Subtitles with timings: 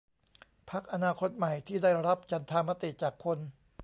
[0.69, 3.37] พรรคอนาคคใหม่ ที่ได้รับฉันทามติจากคน